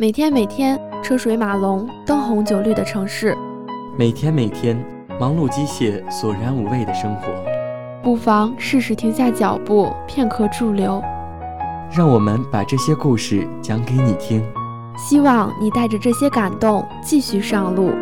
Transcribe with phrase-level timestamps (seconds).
[0.00, 3.36] 每天每天车水马龙、灯红酒绿的城市，
[3.98, 4.82] 每天每天
[5.20, 7.24] 忙碌机械、索然无味的生活，
[8.02, 11.02] 不妨适时停下脚步，片刻驻留。
[11.94, 14.42] 让我们把这些故事讲给你听，
[14.96, 17.92] 希望你带着这些感动继续上路。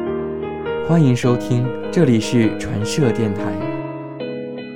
[0.89, 3.43] 欢迎收听，这里是传社电台。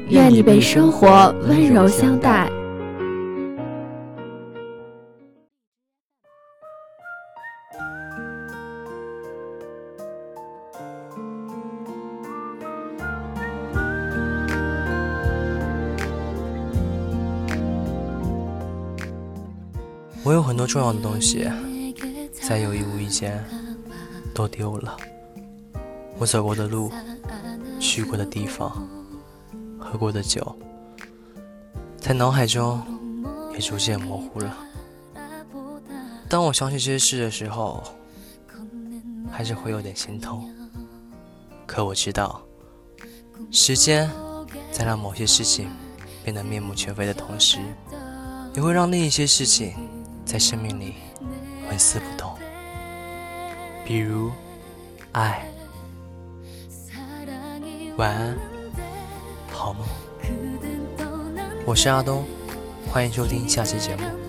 [0.08, 2.50] 愿你被生活温柔相待。
[20.24, 21.50] 我有很多重要的东西，
[22.32, 23.44] 在有意无意间
[24.32, 24.96] 都丢了。
[26.16, 26.92] 我走过的路，
[27.80, 28.88] 去过的地方，
[29.80, 30.56] 喝过的酒，
[31.98, 32.80] 在脑海中
[33.54, 34.56] 也逐渐模糊了。
[36.28, 37.82] 当我想起这些事的时候，
[39.28, 40.48] 还是会有点心痛。
[41.66, 42.40] 可我知道，
[43.50, 44.08] 时间
[44.70, 45.68] 在让某些事情
[46.22, 47.58] 变得面目全非的同时，
[48.54, 49.74] 也会让另一些事情。
[50.24, 50.94] 在生命里
[51.68, 52.32] 纹丝不动，
[53.84, 54.30] 比如
[55.12, 55.44] 爱。
[57.96, 58.36] 晚安，
[59.50, 59.86] 好梦。
[61.66, 62.24] 我是阿东，
[62.90, 64.21] 欢迎收听下期节目。